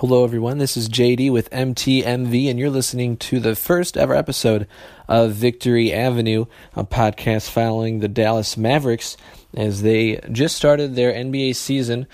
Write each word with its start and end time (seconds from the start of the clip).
Hello, 0.00 0.24
everyone. 0.24 0.58
This 0.58 0.76
is 0.76 0.90
JD 0.90 1.32
with 1.32 1.48
MTMV, 1.48 2.50
and 2.50 2.58
you're 2.58 2.68
listening 2.68 3.16
to 3.16 3.40
the 3.40 3.56
first 3.56 3.96
ever 3.96 4.14
episode 4.14 4.68
of 5.08 5.32
Victory 5.32 5.90
Avenue, 5.90 6.44
a 6.74 6.84
podcast 6.84 7.48
following 7.48 8.00
the 8.00 8.06
Dallas 8.06 8.58
Mavericks 8.58 9.16
as 9.54 9.80
they 9.80 10.20
just 10.30 10.54
started 10.54 10.96
their 10.96 11.14
NBA 11.14 11.56
season 11.56 12.06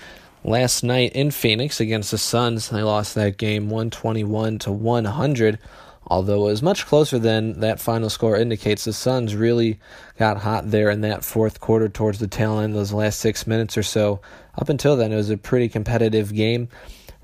last 0.45 0.81
night 0.81 1.11
in 1.11 1.29
Phoenix 1.29 1.81
against 1.81 2.11
the 2.11 2.17
Suns. 2.17 2.69
They 2.69 2.83
lost 2.83 3.15
that 3.15 3.37
game 3.37 3.65
121 3.69 4.59
to 4.59 4.71
100. 4.71 5.59
Although 6.07 6.47
it 6.47 6.51
was 6.51 6.61
much 6.61 6.85
closer 6.85 7.19
than 7.19 7.59
that 7.59 7.81
final 7.81 8.09
score 8.09 8.37
indicates, 8.37 8.85
the 8.85 8.93
Suns 8.93 9.35
really 9.35 9.77
got 10.17 10.37
hot 10.37 10.71
there 10.71 10.89
in 10.89 11.01
that 11.01 11.25
fourth 11.25 11.59
quarter 11.59 11.89
towards 11.89 12.19
the 12.19 12.27
tail 12.27 12.59
end, 12.59 12.75
those 12.75 12.93
last 12.93 13.19
six 13.19 13.45
minutes 13.45 13.77
or 13.77 13.83
so. 13.83 14.21
Up 14.57 14.69
until 14.69 14.95
then, 14.95 15.11
it 15.11 15.17
was 15.17 15.29
a 15.29 15.37
pretty 15.37 15.67
competitive 15.67 16.33
game. 16.33 16.69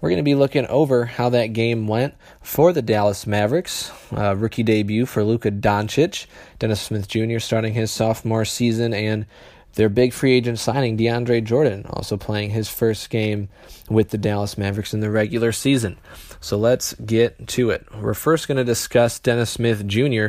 We're 0.01 0.09
going 0.09 0.17
to 0.17 0.23
be 0.23 0.35
looking 0.35 0.65
over 0.67 1.05
how 1.05 1.29
that 1.29 1.47
game 1.47 1.87
went 1.87 2.15
for 2.41 2.71
the 2.71 2.81
Dallas 2.81 3.27
Mavericks. 3.27 3.91
Uh, 4.15 4.35
rookie 4.35 4.63
debut 4.63 5.05
for 5.05 5.23
Luka 5.23 5.51
Doncic, 5.51 6.25
Dennis 6.57 6.81
Smith 6.81 7.07
Jr. 7.07 7.39
starting 7.39 7.73
his 7.73 7.91
sophomore 7.91 8.45
season, 8.45 8.93
and 8.93 9.25
their 9.73 9.89
big 9.89 10.13
free 10.13 10.33
agent 10.33 10.59
signing, 10.59 10.97
DeAndre 10.97 11.43
Jordan, 11.43 11.85
also 11.89 12.17
playing 12.17 12.49
his 12.49 12.69
first 12.69 13.09
game 13.09 13.49
with 13.89 14.09
the 14.09 14.17
Dallas 14.17 14.57
Mavericks 14.57 14.93
in 14.93 14.99
the 14.99 15.11
regular 15.11 15.51
season. 15.51 15.97
So 16.39 16.57
let's 16.57 16.93
get 16.93 17.47
to 17.49 17.69
it. 17.69 17.85
We're 17.95 18.13
first 18.13 18.47
going 18.47 18.57
to 18.57 18.63
discuss 18.63 19.19
Dennis 19.19 19.51
Smith 19.51 19.85
Jr. 19.85 20.27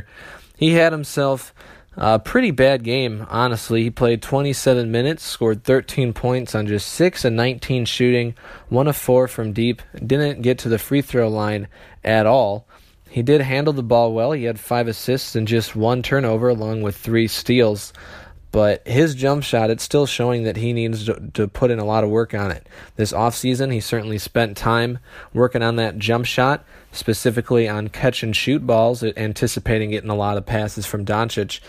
He 0.57 0.73
had 0.73 0.93
himself 0.93 1.55
a 1.97 2.19
pretty 2.19 2.51
bad 2.51 2.85
game, 2.85 3.27
honestly. 3.29 3.83
He 3.83 3.91
played 3.91 4.23
27 4.23 4.91
minutes, 4.91 5.23
scored 5.23 5.65
13 5.65 6.13
points 6.13 6.55
on 6.55 6.67
just 6.67 6.89
6 6.89 7.25
and 7.25 7.37
19 7.37 7.85
shooting, 7.85 8.35
1 8.69 8.89
of 8.89 8.97
4 8.97 9.29
from 9.29 9.53
deep, 9.53 9.83
didn't 9.95 10.43
get 10.43 10.59
to 10.59 10.69
the 10.69 10.79
free 10.79 11.03
throw 11.03 11.29
line 11.29 11.69
at 12.05 12.27
all. 12.27 12.67
He 13.09 13.23
did 13.23 13.41
handle 13.41 13.73
the 13.73 13.83
ball 13.83 14.15
well. 14.15 14.31
He 14.33 14.45
had 14.45 14.61
5 14.61 14.87
assists 14.87 15.35
and 15.35 15.49
just 15.49 15.75
1 15.75 16.03
turnover, 16.03 16.49
along 16.49 16.83
with 16.83 16.97
3 16.97 17.27
steals. 17.27 17.93
But 18.53 18.87
his 18.87 19.15
jump 19.15 19.45
shot, 19.45 19.71
it's 19.71 19.85
still 19.85 20.07
showing 20.07 20.43
that 20.43 20.57
he 20.57 20.73
needs 20.73 21.07
to, 21.07 21.31
to 21.35 21.47
put 21.47 21.71
in 21.71 21.79
a 21.79 21.85
lot 21.85 22.03
of 22.03 22.11
work 22.11 22.35
on 22.35 22.51
it. 22.51 22.67
This 22.97 23.13
offseason, 23.13 23.73
he 23.73 23.81
certainly 23.81 24.19
spent 24.19 24.57
time 24.57 24.99
working 25.33 25.63
on 25.63 25.77
that 25.77 25.99
jump 25.99 26.27
shot, 26.27 26.65
specifically 26.91 27.69
on 27.69 27.89
catch 27.89 28.23
and 28.23 28.35
shoot 28.35 28.67
balls, 28.67 29.05
anticipating 29.05 29.91
getting 29.91 30.11
a 30.11 30.17
lot 30.17 30.37
of 30.37 30.47
passes 30.47 30.85
from 30.85 31.05
Doncic. 31.05 31.61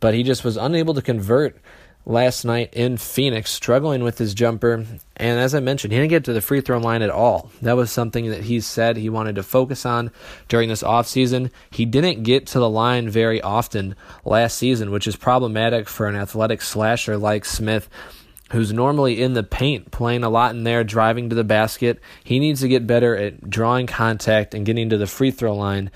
But 0.00 0.14
he 0.14 0.22
just 0.22 0.44
was 0.44 0.56
unable 0.56 0.94
to 0.94 1.02
convert 1.02 1.58
last 2.06 2.44
night 2.44 2.72
in 2.72 2.96
Phoenix, 2.96 3.50
struggling 3.50 4.02
with 4.02 4.18
his 4.18 4.34
jumper. 4.34 4.84
And 5.16 5.40
as 5.40 5.54
I 5.54 5.60
mentioned, 5.60 5.92
he 5.92 5.98
didn't 5.98 6.10
get 6.10 6.24
to 6.24 6.32
the 6.32 6.40
free 6.40 6.60
throw 6.60 6.78
line 6.78 7.02
at 7.02 7.10
all. 7.10 7.50
That 7.62 7.76
was 7.76 7.90
something 7.90 8.30
that 8.30 8.44
he 8.44 8.60
said 8.60 8.96
he 8.96 9.08
wanted 9.08 9.36
to 9.36 9.42
focus 9.42 9.86
on 9.86 10.10
during 10.48 10.68
this 10.68 10.82
offseason. 10.82 11.50
He 11.70 11.84
didn't 11.84 12.22
get 12.22 12.46
to 12.48 12.58
the 12.58 12.68
line 12.68 13.08
very 13.08 13.40
often 13.40 13.94
last 14.24 14.58
season, 14.58 14.90
which 14.90 15.06
is 15.06 15.16
problematic 15.16 15.88
for 15.88 16.06
an 16.06 16.16
athletic 16.16 16.62
slasher 16.62 17.16
like 17.16 17.44
Smith. 17.44 17.88
Who's 18.50 18.72
normally 18.72 19.22
in 19.22 19.32
the 19.32 19.42
paint, 19.42 19.90
playing 19.90 20.22
a 20.22 20.28
lot 20.28 20.54
in 20.54 20.64
there, 20.64 20.84
driving 20.84 21.30
to 21.30 21.34
the 21.34 21.42
basket. 21.42 21.98
He 22.22 22.38
needs 22.38 22.60
to 22.60 22.68
get 22.68 22.86
better 22.86 23.16
at 23.16 23.48
drawing 23.48 23.86
contact 23.86 24.54
and 24.54 24.66
getting 24.66 24.90
to 24.90 24.98
the 24.98 25.06
free 25.06 25.30
throw 25.30 25.56
line 25.56 25.90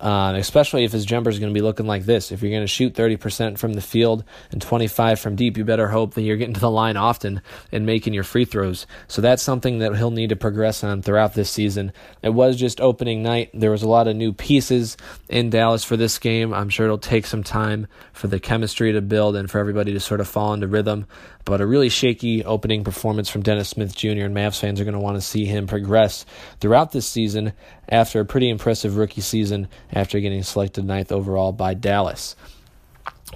uh, 0.00 0.34
especially 0.36 0.84
if 0.84 0.92
his 0.92 1.04
jumper 1.04 1.30
is 1.30 1.38
going 1.38 1.52
to 1.52 1.58
be 1.58 1.64
looking 1.64 1.86
like 1.86 2.04
this. 2.04 2.30
If 2.32 2.42
you're 2.42 2.50
going 2.50 2.62
to 2.62 2.68
shoot 2.68 2.94
30% 2.94 3.58
from 3.58 3.74
the 3.74 3.80
field 3.80 4.24
and 4.50 4.62
25 4.62 5.18
from 5.18 5.36
deep, 5.36 5.56
you 5.56 5.64
better 5.64 5.88
hope 5.88 6.14
that 6.14 6.22
you're 6.22 6.36
getting 6.36 6.54
to 6.54 6.60
the 6.60 6.70
line 6.70 6.96
often 6.96 7.42
and 7.72 7.86
making 7.86 8.14
your 8.14 8.24
free 8.24 8.44
throws. 8.44 8.86
So 9.08 9.20
that's 9.20 9.42
something 9.42 9.80
that 9.80 9.96
he'll 9.96 10.10
need 10.10 10.30
to 10.30 10.36
progress 10.36 10.84
on 10.84 11.02
throughout 11.02 11.34
this 11.34 11.50
season. 11.50 11.92
It 12.22 12.30
was 12.30 12.56
just 12.56 12.80
opening 12.80 13.22
night. 13.22 13.50
There 13.52 13.70
was 13.70 13.82
a 13.82 13.88
lot 13.88 14.08
of 14.08 14.16
new 14.16 14.32
pieces 14.32 14.96
in 15.28 15.50
Dallas 15.50 15.84
for 15.84 15.96
this 15.96 16.18
game. 16.18 16.54
I'm 16.54 16.68
sure 16.68 16.86
it'll 16.86 16.98
take 16.98 17.26
some 17.26 17.42
time 17.42 17.86
for 18.12 18.28
the 18.28 18.40
chemistry 18.40 18.92
to 18.92 19.00
build 19.00 19.36
and 19.36 19.50
for 19.50 19.58
everybody 19.58 19.92
to 19.92 20.00
sort 20.00 20.20
of 20.20 20.28
fall 20.28 20.52
into 20.54 20.68
rhythm. 20.68 21.06
But 21.44 21.60
a 21.62 21.66
really 21.66 21.88
shaky 21.88 22.44
opening 22.44 22.84
performance 22.84 23.30
from 23.30 23.42
Dennis 23.42 23.70
Smith 23.70 23.96
Jr. 23.96 24.24
and 24.24 24.36
Mavs 24.36 24.60
fans 24.60 24.80
are 24.80 24.84
going 24.84 24.92
to 24.92 25.00
want 25.00 25.16
to 25.16 25.22
see 25.22 25.46
him 25.46 25.66
progress 25.66 26.26
throughout 26.60 26.92
this 26.92 27.06
season 27.06 27.54
after 27.88 28.20
a 28.20 28.24
pretty 28.26 28.50
impressive 28.50 28.96
rookie 28.96 29.22
season 29.22 29.68
after 29.92 30.20
getting 30.20 30.42
selected 30.42 30.84
ninth 30.84 31.12
overall 31.12 31.52
by 31.52 31.74
Dallas. 31.74 32.36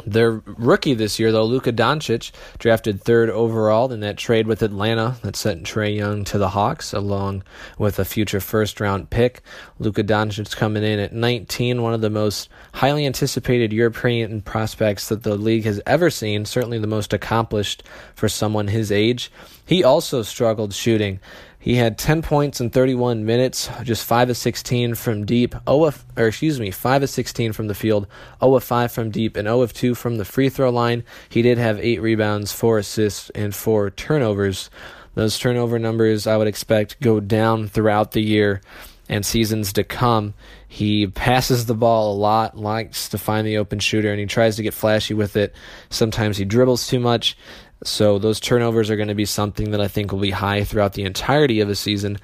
Their 0.06 0.42
rookie 0.46 0.94
this 0.94 1.18
year, 1.18 1.32
though, 1.32 1.44
Luka 1.44 1.72
Doncic, 1.72 2.32
drafted 2.58 3.02
third 3.02 3.28
overall 3.28 3.92
in 3.92 4.00
that 4.00 4.16
trade 4.16 4.46
with 4.46 4.62
Atlanta 4.62 5.16
that 5.22 5.36
sent 5.36 5.64
Trae 5.64 5.94
Young 5.94 6.24
to 6.24 6.38
the 6.38 6.50
Hawks, 6.50 6.94
along 6.94 7.42
with 7.78 7.98
a 7.98 8.04
future 8.04 8.40
first 8.40 8.80
round 8.80 9.10
pick. 9.10 9.42
Luka 9.78 10.02
Doncic 10.02 10.56
coming 10.56 10.82
in 10.82 10.98
at 10.98 11.12
19, 11.12 11.82
one 11.82 11.92
of 11.92 12.00
the 12.00 12.10
most 12.10 12.48
highly 12.72 13.04
anticipated 13.04 13.72
European 13.72 14.40
prospects 14.40 15.08
that 15.08 15.24
the 15.24 15.36
league 15.36 15.64
has 15.64 15.80
ever 15.86 16.08
seen, 16.08 16.46
certainly 16.46 16.78
the 16.78 16.86
most 16.86 17.12
accomplished 17.12 17.82
for 18.14 18.28
someone 18.30 18.69
his 18.69 18.90
age. 18.90 19.30
He 19.66 19.84
also 19.84 20.22
struggled 20.22 20.72
shooting. 20.72 21.20
He 21.62 21.76
had 21.76 21.96
10 21.96 22.22
points 22.22 22.60
in 22.60 22.70
31 22.70 23.24
minutes, 23.24 23.70
just 23.84 24.04
5 24.04 24.30
of 24.30 24.36
16 24.36 24.96
from 24.96 25.24
deep, 25.24 25.54
0 25.68 25.84
of, 25.84 26.04
or 26.16 26.26
excuse 26.26 26.58
me, 26.58 26.72
5 26.72 27.04
of 27.04 27.08
16 27.08 27.52
from 27.52 27.68
the 27.68 27.74
field, 27.74 28.08
0 28.40 28.56
of 28.56 28.64
5 28.64 28.90
from 28.90 29.12
deep, 29.12 29.36
and 29.36 29.46
0 29.46 29.60
of 29.60 29.72
2 29.72 29.94
from 29.94 30.16
the 30.16 30.24
free 30.24 30.48
throw 30.48 30.70
line. 30.70 31.04
He 31.28 31.40
did 31.40 31.58
have 31.58 31.78
8 31.78 32.02
rebounds, 32.02 32.52
4 32.52 32.78
assists, 32.78 33.30
and 33.30 33.54
4 33.54 33.90
turnovers. 33.90 34.70
Those 35.14 35.38
turnover 35.38 35.78
numbers 35.78 36.26
I 36.26 36.36
would 36.36 36.48
expect 36.48 37.00
go 37.00 37.20
down 37.20 37.68
throughout 37.68 38.10
the 38.10 38.22
year 38.22 38.60
and 39.08 39.24
seasons 39.24 39.72
to 39.74 39.84
come. 39.84 40.34
He 40.66 41.06
passes 41.06 41.66
the 41.66 41.74
ball 41.74 42.12
a 42.12 42.18
lot, 42.18 42.56
likes 42.56 43.08
to 43.10 43.18
find 43.18 43.46
the 43.46 43.58
open 43.58 43.78
shooter, 43.78 44.10
and 44.10 44.18
he 44.18 44.26
tries 44.26 44.56
to 44.56 44.64
get 44.64 44.74
flashy 44.74 45.14
with 45.14 45.36
it. 45.36 45.54
Sometimes 45.90 46.38
he 46.38 46.44
dribbles 46.44 46.88
too 46.88 46.98
much. 46.98 47.36
So 47.84 48.19
those 48.19 48.41
turnovers 48.41 48.91
are 48.91 48.97
going 48.97 49.09
to 49.09 49.15
be 49.15 49.25
something 49.25 49.72
that 49.72 49.81
I 49.81 49.88
think 49.88 50.12
will 50.12 50.20
be 50.20 50.31
high 50.31 50.65
throughout 50.65 50.93
the 50.93 51.03
entirety 51.03 51.60
of 51.60 51.69
the 51.69 51.75
season. 51.75 52.19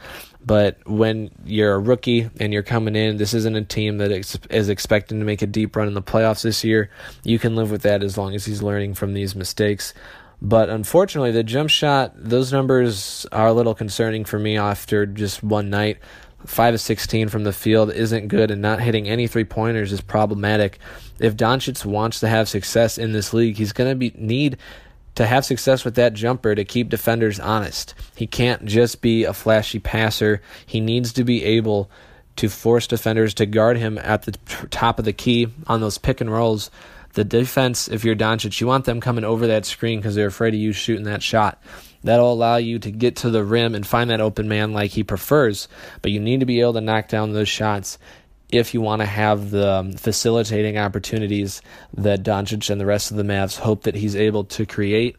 But 0.45 0.79
when 0.87 1.31
you're 1.45 1.75
a 1.75 1.79
rookie 1.79 2.31
and 2.39 2.53
you're 2.53 2.63
coming 2.63 2.95
in, 2.95 3.17
this 3.17 3.35
isn't 3.35 3.57
a 3.57 3.65
team 3.65 3.99
that 3.99 4.13
is 4.51 4.69
expecting 4.69 5.19
to 5.19 5.25
make 5.25 5.43
a 5.43 5.47
deep 5.47 5.75
run 5.75 5.89
in 5.89 5.95
the 5.95 6.03
playoffs 6.03 6.43
this 6.43 6.63
year. 6.63 6.91
You 7.25 7.39
can 7.39 7.57
live 7.57 7.71
with 7.71 7.83
that 7.83 8.03
as 8.03 8.17
long 8.17 8.35
as 8.35 8.45
he's 8.45 8.63
learning 8.63 8.95
from 8.95 9.15
these 9.15 9.35
mistakes. 9.35 9.95
But 10.41 10.71
unfortunately, 10.71 11.33
the 11.33 11.43
jump 11.43 11.71
shot, 11.71 12.13
those 12.15 12.53
numbers 12.53 13.27
are 13.33 13.49
a 13.49 13.53
little 13.53 13.75
concerning 13.75 14.25
for 14.25 14.39
me 14.39 14.57
after 14.57 15.07
just 15.07 15.43
one 15.43 15.71
night. 15.71 15.99
5 16.47 16.75
of 16.75 16.81
16 16.81 17.29
from 17.29 17.43
the 17.43 17.53
field 17.53 17.93
isn't 17.93 18.29
good, 18.29 18.53
and 18.53 18.63
not 18.63 18.81
hitting 18.81 19.09
any 19.09 19.27
three 19.27 19.43
pointers 19.43 19.93
is 19.93 20.01
problematic. 20.01 20.79
If 21.19 21.37
Doncic 21.37 21.85
wants 21.85 22.21
to 22.21 22.29
have 22.29 22.49
success 22.49 22.97
in 22.97 23.13
this 23.13 23.35
league, 23.35 23.57
he's 23.57 23.73
going 23.73 23.91
to 23.91 23.97
be 23.97 24.13
need 24.17 24.57
to 25.19 25.27
have 25.27 25.45
success 25.45 25.85
with 25.85 25.97
that 25.97 26.15
jumper 26.15 26.55
to 26.55 26.65
keep 26.65 26.89
defenders 26.89 27.41
honest. 27.41 27.93
He 28.15 28.29
can't 28.29 28.65
just 28.67 29.03
be 29.03 29.25
a 29.25 29.33
flashy 29.33 29.81
passer. 29.81 30.41
He 30.65 30.81
needs 30.81 31.13
to 31.15 31.25
be 31.25 31.45
able 31.45 31.91
to 32.37 32.49
force 32.49 32.87
defenders 32.87 33.35
to 33.35 33.45
guard 33.45 33.79
him 33.79 33.99
at 33.99 34.23
the 34.23 34.39
top 34.71 35.01
of 35.01 35.05
the 35.05 35.13
key 35.13 35.49
on 35.67 35.81
those 35.81 35.99
pick 35.99 36.21
and 36.21 36.31
rolls. 36.31 36.71
The 37.15 37.25
defense, 37.25 37.89
if 37.89 38.05
you're 38.05 38.15
Doncic, 38.15 38.61
you 38.61 38.69
want 38.69 38.85
them 38.85 39.01
coming 39.01 39.25
over 39.25 39.49
that 39.49 39.67
screen 39.67 39.99
because 39.99 40.15
they're 40.15 40.29
afraid 40.29 40.55
of 40.55 40.61
you 40.61 40.73
shooting 40.73 41.07
that 41.07 41.25
shot. 41.25 41.61
That'll 42.05 42.33
allow 42.33 42.59
you 42.59 42.79
to 42.79 42.91
get 42.93 43.17
to 43.17 43.31
the 43.31 43.43
rim 43.43 43.75
and 43.75 43.85
find 43.85 44.11
that 44.11 44.21
open 44.21 44.47
man 44.47 44.73
like 44.73 44.93
he 44.93 45.03
prefers, 45.03 45.67
but 46.01 46.13
you 46.13 46.21
need 46.21 46.39
to 46.39 46.47
be 46.47 46.61
able 46.61 46.75
to 46.75 46.81
knock 46.81 47.09
down 47.09 47.33
those 47.33 47.49
shots 47.49 47.99
if 48.51 48.73
you 48.75 48.81
want 48.81 49.01
to 49.01 49.07
have 49.07 49.51
the 49.51 49.71
um, 49.71 49.93
facilitating 49.93 50.79
opportunities 50.79 51.61
that 51.95 52.23
Doncic 52.23 52.71
and 52.71 52.81
the 52.81 52.87
rest 52.87 53.11
of 53.11 53.17
the 53.17 53.23
Mavs 53.23 53.59
hope 53.59 53.83
that 53.83 53.95
he's 53.95 54.17
able 54.17 54.45
to 54.45 54.65
create. 54.65 55.17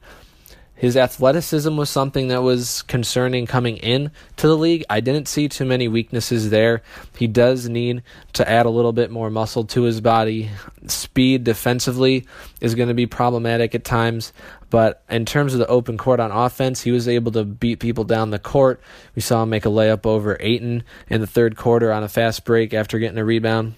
His 0.80 0.96
athleticism 0.96 1.76
was 1.76 1.90
something 1.90 2.30
that 2.30 2.42
was 2.42 2.84
concerning 2.84 3.46
coming 3.46 3.76
in 3.76 4.12
to 4.38 4.48
the 4.48 4.56
league. 4.56 4.86
I 4.90 5.02
didn't 5.02 5.28
see 5.28 5.50
too 5.50 5.66
many 5.66 5.90
weaknesses 5.90 6.50
there. 6.52 6.84
He 7.18 7.28
does 7.28 7.68
need 7.68 8.02
to 8.34 8.50
add 8.50 8.66
a 8.66 8.70
little 8.70 8.94
bit 8.94 9.12
more 9.12 9.30
muscle 9.30 9.66
to 9.66 9.82
his 9.82 10.00
body. 10.00 10.50
Speed 10.88 11.44
defensively 11.44 12.26
is 12.62 12.76
going 12.76 12.88
to 12.88 12.96
be 12.96 13.08
problematic 13.08 13.76
at 13.76 13.84
times, 13.84 14.32
but 14.70 15.04
in 15.10 15.26
terms 15.26 15.52
of 15.52 15.60
the 15.60 15.68
open 15.68 15.98
court 15.98 16.22
on 16.22 16.32
offense, 16.32 16.82
he 16.82 16.92
was 16.92 17.10
able 17.10 17.34
to 17.34 17.44
beat 17.44 17.80
people 17.80 18.06
down 18.06 18.30
the 18.30 18.40
court. 18.40 18.80
We 19.16 19.22
saw 19.22 19.44
him 19.44 19.50
make 19.50 19.66
a 19.66 19.70
layup 19.70 20.06
over 20.06 20.38
Ayton 20.40 20.84
in 21.10 21.20
the 21.20 21.28
third 21.28 21.58
quarter 21.58 21.92
on 21.92 22.04
a 22.04 22.10
fast 22.10 22.46
break 22.46 22.74
after 22.74 23.00
getting 23.00 23.18
a 23.18 23.26
rebound. 23.26 23.74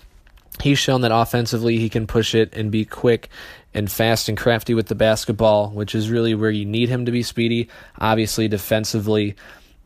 He's 0.62 0.78
shown 0.78 1.02
that 1.02 1.12
offensively 1.12 1.80
he 1.80 1.90
can 1.90 2.06
push 2.06 2.36
it 2.36 2.54
and 2.54 2.70
be 2.70 2.86
quick 2.86 3.30
and 3.74 3.92
fast 3.92 4.30
and 4.30 4.38
crafty 4.38 4.74
with 4.74 4.88
the 4.88 4.96
basketball, 4.96 5.70
which 5.70 5.96
is 5.96 6.10
really 6.10 6.36
where 6.36 6.52
you 6.52 6.66
need 6.66 6.90
him 6.90 7.06
to 7.06 7.12
be 7.12 7.24
speedy. 7.24 7.70
Obviously, 7.98 8.48
defensively, 8.48 9.36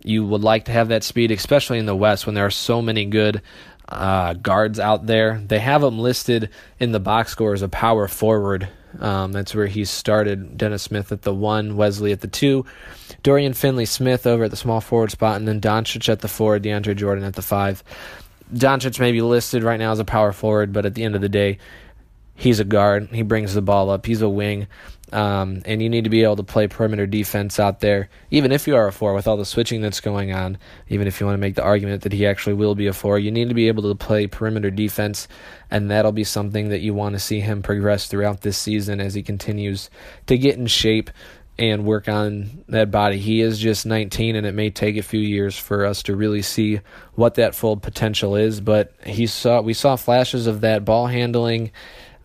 you 0.04 0.26
would 0.26 0.44
like 0.44 0.66
to 0.66 0.72
have 0.72 0.90
that 0.90 1.04
speed, 1.04 1.32
especially 1.32 1.80
in 1.80 1.86
the 1.86 1.96
West 1.96 2.26
when 2.26 2.36
there 2.36 2.46
are 2.46 2.52
so 2.52 2.82
many 2.82 3.06
good 3.06 3.42
uh, 3.88 4.34
guards 4.34 4.80
out 4.80 5.06
there. 5.06 5.42
They 5.46 5.60
have 5.60 5.84
him 5.84 6.00
listed 6.00 6.50
in 6.80 6.92
the 6.92 7.00
box 7.00 7.32
score 7.32 7.54
as 7.54 7.62
a 7.62 7.70
power 7.70 8.08
forward 8.08 8.70
Um, 9.00 9.32
that's 9.32 9.54
where 9.54 9.68
he 9.68 9.86
started 9.86 10.58
Dennis 10.58 10.84
Smith 10.84 11.12
at 11.12 11.22
the 11.24 11.34
one, 11.34 11.76
Wesley 11.76 12.12
at 12.12 12.22
the 12.22 12.28
two, 12.28 12.66
Dorian 13.24 13.54
Finney-Smith 13.54 14.26
over 14.28 14.46
at 14.46 14.52
the 14.52 14.58
small 14.58 14.82
forward 14.82 15.12
spot, 15.12 15.38
and 15.38 15.48
then 15.48 15.62
Doncic 15.62 16.08
at 16.10 16.20
the 16.20 16.28
four, 16.28 16.60
DeAndre 16.60 16.96
Jordan 16.96 17.24
at 17.24 17.34
the 17.34 17.42
five. 17.42 17.84
Doncic 18.54 19.00
may 19.00 19.12
be 19.12 19.22
listed 19.22 19.64
right 19.64 19.80
now 19.80 19.92
as 19.92 20.00
a 20.00 20.06
power 20.06 20.32
forward, 20.32 20.72
but 20.72 20.86
at 20.86 20.94
the 20.94 21.04
end 21.04 21.16
of 21.16 21.22
the 21.22 21.30
day, 21.30 21.58
he's 22.36 22.60
a 22.60 22.66
guard. 22.66 23.10
He 23.12 23.24
brings 23.24 23.54
the 23.54 23.62
ball 23.62 23.90
up. 23.90 24.06
He's 24.06 24.22
a 24.22 24.30
wing. 24.30 24.68
Um, 25.12 25.62
and 25.66 25.82
you 25.82 25.90
need 25.90 26.04
to 26.04 26.10
be 26.10 26.24
able 26.24 26.36
to 26.38 26.44
play 26.44 26.68
perimeter 26.68 27.06
defense 27.06 27.60
out 27.60 27.80
there, 27.80 28.10
even 28.32 28.52
if 28.52 28.68
you 28.68 28.76
are 28.76 28.88
a 28.88 28.92
four, 28.92 29.14
with 29.14 29.28
all 29.28 29.38
the 29.38 29.46
switching 29.46 29.82
that's 29.82 30.02
going 30.02 30.34
on. 30.34 30.58
Even 30.90 31.08
if 31.08 31.20
you 31.20 31.26
want 31.26 31.36
to 31.36 31.42
make 31.42 31.56
the 31.56 31.64
argument 31.64 32.02
that 32.04 32.12
he 32.12 32.26
actually 32.26 32.56
will 32.56 32.76
be 32.76 32.88
a 32.88 32.94
four, 32.94 33.20
you 33.20 33.32
need 33.32 33.50
to 33.50 33.56
be 33.56 33.68
able 33.68 33.84
to 33.84 33.96
play 33.96 34.28
perimeter 34.28 34.72
defense, 34.72 35.28
and 35.70 35.92
that'll 35.92 36.12
be 36.12 36.24
something 36.24 36.70
that 36.70 36.82
you 36.82 36.94
want 36.94 37.14
to 37.14 37.20
see 37.20 37.40
him 37.40 37.62
progress 37.62 38.08
throughout 38.08 38.42
this 38.42 38.58
season 38.58 39.00
as 39.00 39.14
he 39.14 39.22
continues 39.22 39.90
to 40.26 40.38
get 40.38 40.58
in 40.58 40.66
shape 40.66 41.12
and 41.58 41.86
work 41.86 42.10
on 42.10 42.64
that 42.68 42.92
body. 42.92 43.18
He 43.18 43.42
is 43.42 43.60
just 43.60 43.86
19, 43.86 44.36
and 44.36 44.46
it 44.46 44.54
may 44.54 44.70
take 44.70 44.98
a 44.98 45.04
few 45.04 45.20
years 45.20 45.58
for 45.58 45.86
us 45.86 46.04
to 46.04 46.16
really 46.16 46.42
see 46.42 46.82
what 47.14 47.36
that 47.36 47.56
full 47.56 47.78
potential 47.78 48.36
is. 48.36 48.60
But 48.60 48.94
he 49.06 49.28
saw 49.28 49.62
we 49.62 49.74
saw 49.74 49.96
flashes 49.96 50.48
of 50.48 50.62
that 50.62 50.84
ball 50.84 51.08
handling, 51.08 51.72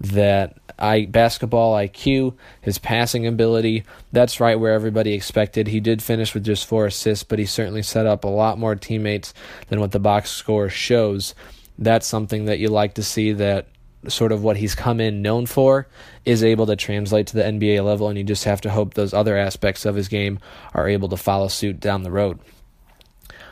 that 0.01 0.57
I 0.79 1.05
basketball 1.05 1.75
IQ, 1.75 2.35
his 2.63 2.79
passing 2.79 3.27
ability. 3.27 3.85
That's 4.13 4.41
right 4.41 4.59
where 4.59 4.73
everybody 4.73 5.13
expected. 5.13 5.69
He 5.69 5.81
did 5.81 6.03
finish 6.03 6.33
with 6.33 6.45
just 6.45 6.67
four 6.67 6.87
assists, 6.87 7.25
but 7.25 7.39
he 7.39 7.45
certainly 7.45 7.83
set 7.83 8.07
up 8.07 8.25
a 8.25 8.29
lot 8.29 8.59
more 8.59 8.75
teammates 8.75 9.35
than 9.69 9.79
what 9.79 9.93
the 9.93 10.01
box 10.01 10.31
score 10.31 10.71
shows. 10.71 11.35
That's 11.79 12.07
something 12.07 12.47
that 12.47 12.59
you 12.59 12.69
like 12.69 12.95
to 12.95 13.03
see 13.03 13.33
that 13.33 13.69
sort 14.09 14.33
of 14.33 14.43
what 14.43 14.57
he's 14.57 14.75
come 14.75 15.01
in 15.01 15.21
known 15.21 15.45
for 15.45 15.87
is 16.25 16.43
able 16.43 16.67
to 16.67 16.77
translate 16.77 17.27
to 17.29 17.37
the 17.37 17.43
NBA 17.43 17.85
level, 17.85 18.09
and 18.09 18.17
you 18.17 18.25
just 18.25 18.45
have 18.45 18.63
to 18.63 18.71
hope 18.71 18.95
those 18.95 19.13
other 19.13 19.37
aspects 19.37 19.85
of 19.85 19.95
his 19.95 20.09
game 20.09 20.39
are 20.73 20.89
able 20.89 21.09
to 21.11 21.17
follow 21.19 21.49
suit 21.49 21.79
down 21.79 22.03
the 22.03 22.11
road. 22.11 22.39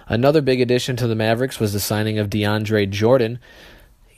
Another 0.08 0.40
big 0.40 0.62
addition 0.62 0.96
to 0.96 1.06
the 1.06 1.14
Mavericks 1.14 1.60
was 1.60 1.74
the 1.74 1.80
signing 1.80 2.18
of 2.18 2.30
DeAndre 2.30 2.88
Jordan 2.88 3.38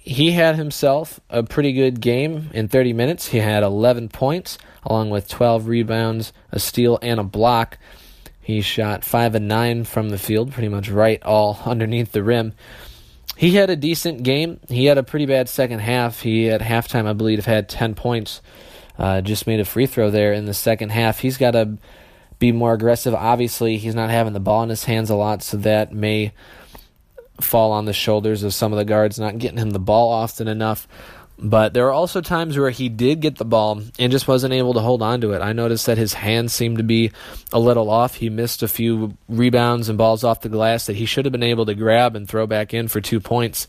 he 0.02 0.32
had 0.32 0.56
himself 0.56 1.20
a 1.28 1.42
pretty 1.42 1.72
good 1.72 2.00
game 2.00 2.50
in 2.52 2.68
30 2.68 2.92
minutes. 2.94 3.28
He 3.28 3.38
had 3.38 3.62
11 3.62 4.08
points, 4.08 4.58
along 4.82 5.10
with 5.10 5.28
12 5.28 5.68
rebounds, 5.68 6.32
a 6.50 6.58
steal, 6.58 6.98
and 7.02 7.20
a 7.20 7.24
block. 7.24 7.78
He 8.40 8.62
shot 8.62 9.04
5 9.04 9.34
and 9.34 9.46
9 9.46 9.84
from 9.84 10.08
the 10.08 10.18
field, 10.18 10.52
pretty 10.52 10.68
much 10.68 10.88
right 10.88 11.22
all 11.22 11.60
underneath 11.66 12.12
the 12.12 12.22
rim. 12.22 12.54
He 13.36 13.54
had 13.54 13.70
a 13.70 13.76
decent 13.76 14.22
game. 14.22 14.60
He 14.68 14.86
had 14.86 14.98
a 14.98 15.02
pretty 15.02 15.26
bad 15.26 15.48
second 15.48 15.80
half. 15.80 16.20
He, 16.20 16.50
at 16.50 16.60
halftime, 16.60 17.06
I 17.06 17.12
believe, 17.12 17.44
had 17.46 17.68
10 17.68 17.94
points. 17.94 18.42
Uh, 18.98 19.20
just 19.20 19.46
made 19.46 19.60
a 19.60 19.64
free 19.64 19.86
throw 19.86 20.10
there 20.10 20.32
in 20.32 20.44
the 20.46 20.54
second 20.54 20.90
half. 20.90 21.20
He's 21.20 21.38
got 21.38 21.52
to 21.52 21.78
be 22.38 22.52
more 22.52 22.72
aggressive. 22.72 23.14
Obviously, 23.14 23.76
he's 23.76 23.94
not 23.94 24.10
having 24.10 24.32
the 24.32 24.40
ball 24.40 24.62
in 24.62 24.68
his 24.68 24.84
hands 24.84 25.08
a 25.08 25.14
lot, 25.14 25.42
so 25.42 25.56
that 25.58 25.92
may 25.92 26.32
fall 27.44 27.72
on 27.72 27.84
the 27.84 27.92
shoulders 27.92 28.42
of 28.42 28.54
some 28.54 28.72
of 28.72 28.78
the 28.78 28.84
guards, 28.84 29.18
not 29.18 29.38
getting 29.38 29.58
him 29.58 29.70
the 29.70 29.78
ball 29.78 30.10
often 30.10 30.48
enough. 30.48 30.86
But 31.42 31.72
there 31.72 31.84
were 31.84 31.92
also 31.92 32.20
times 32.20 32.58
where 32.58 32.68
he 32.68 32.90
did 32.90 33.20
get 33.20 33.36
the 33.36 33.46
ball 33.46 33.82
and 33.98 34.12
just 34.12 34.28
wasn't 34.28 34.52
able 34.52 34.74
to 34.74 34.80
hold 34.80 35.00
on 35.00 35.22
to 35.22 35.32
it. 35.32 35.40
I 35.40 35.54
noticed 35.54 35.86
that 35.86 35.96
his 35.96 36.12
hands 36.12 36.52
seemed 36.52 36.76
to 36.76 36.84
be 36.84 37.12
a 37.50 37.58
little 37.58 37.88
off. 37.88 38.16
He 38.16 38.28
missed 38.28 38.62
a 38.62 38.68
few 38.68 39.16
rebounds 39.26 39.88
and 39.88 39.96
balls 39.96 40.22
off 40.22 40.42
the 40.42 40.50
glass 40.50 40.84
that 40.84 40.96
he 40.96 41.06
should 41.06 41.24
have 41.24 41.32
been 41.32 41.42
able 41.42 41.64
to 41.64 41.74
grab 41.74 42.14
and 42.14 42.28
throw 42.28 42.46
back 42.46 42.74
in 42.74 42.88
for 42.88 43.00
two 43.00 43.20
points, 43.20 43.66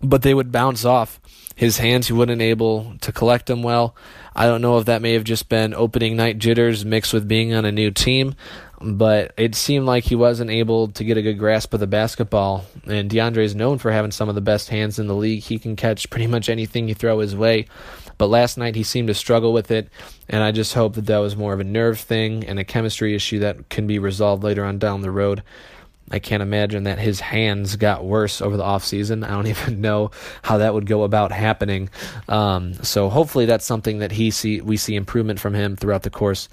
but 0.00 0.22
they 0.22 0.32
would 0.32 0.50
bounce 0.50 0.86
off 0.86 1.20
his 1.54 1.76
hands. 1.76 2.06
He 2.06 2.14
wasn't 2.14 2.40
able 2.40 2.94
to 3.02 3.12
collect 3.12 3.46
them 3.46 3.62
well. 3.62 3.94
I 4.38 4.46
don't 4.46 4.62
know 4.62 4.78
if 4.78 4.86
that 4.86 5.02
may 5.02 5.14
have 5.14 5.24
just 5.24 5.48
been 5.48 5.74
opening 5.74 6.16
night 6.16 6.38
jitters 6.38 6.84
mixed 6.84 7.12
with 7.12 7.26
being 7.26 7.52
on 7.54 7.64
a 7.64 7.72
new 7.72 7.90
team 7.90 8.36
but 8.80 9.34
it 9.36 9.54
seemed 9.54 9.86
like 9.86 10.04
he 10.04 10.14
wasn't 10.14 10.50
able 10.50 10.88
to 10.88 11.04
get 11.04 11.16
a 11.16 11.22
good 11.22 11.38
grasp 11.38 11.74
of 11.74 11.80
the 11.80 11.86
basketball. 11.86 12.64
And 12.84 13.10
DeAndre 13.10 13.38
is 13.38 13.54
known 13.54 13.78
for 13.78 13.90
having 13.90 14.12
some 14.12 14.28
of 14.28 14.34
the 14.34 14.40
best 14.40 14.68
hands 14.68 14.98
in 14.98 15.08
the 15.08 15.16
league. 15.16 15.42
He 15.42 15.58
can 15.58 15.74
catch 15.74 16.08
pretty 16.10 16.28
much 16.28 16.48
anything 16.48 16.88
you 16.88 16.94
throw 16.94 17.18
his 17.18 17.34
way. 17.34 17.66
But 18.18 18.28
last 18.28 18.56
night 18.56 18.76
he 18.76 18.82
seemed 18.82 19.08
to 19.08 19.14
struggle 19.14 19.52
with 19.52 19.70
it, 19.70 19.88
and 20.28 20.42
I 20.42 20.50
just 20.50 20.74
hope 20.74 20.94
that 20.94 21.06
that 21.06 21.18
was 21.18 21.36
more 21.36 21.52
of 21.52 21.60
a 21.60 21.64
nerve 21.64 22.00
thing 22.00 22.44
and 22.44 22.58
a 22.58 22.64
chemistry 22.64 23.14
issue 23.14 23.38
that 23.40 23.68
can 23.68 23.86
be 23.86 23.98
resolved 23.98 24.42
later 24.42 24.64
on 24.64 24.78
down 24.78 25.02
the 25.02 25.10
road. 25.10 25.42
I 26.10 26.18
can't 26.18 26.42
imagine 26.42 26.84
that 26.84 26.98
his 26.98 27.20
hands 27.20 27.76
got 27.76 28.04
worse 28.04 28.40
over 28.40 28.56
the 28.56 28.62
offseason. 28.62 29.24
I 29.24 29.30
don't 29.30 29.46
even 29.48 29.80
know 29.80 30.10
how 30.42 30.58
that 30.58 30.74
would 30.74 30.86
go 30.86 31.02
about 31.02 31.32
happening. 31.32 31.90
Um, 32.28 32.74
so 32.74 33.08
hopefully 33.08 33.46
that's 33.46 33.64
something 33.64 33.98
that 33.98 34.12
he 34.12 34.30
see 34.30 34.60
we 34.60 34.76
see 34.76 34.96
improvement 34.96 35.40
from 35.40 35.54
him 35.54 35.76
throughout 35.76 36.02
the 36.02 36.10
course 36.10 36.48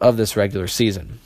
of 0.00 0.16
this 0.16 0.36
regular 0.36 0.66
season. 0.66 1.20